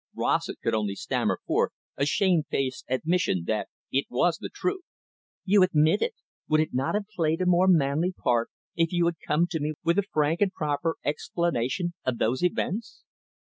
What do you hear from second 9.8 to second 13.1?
with a frank and proper explanation of those events?"